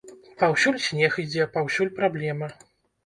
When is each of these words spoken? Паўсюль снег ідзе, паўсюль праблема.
Паўсюль 0.43 0.79
снег 0.87 1.19
ідзе, 1.25 1.47
паўсюль 1.59 1.95
праблема. 2.01 2.53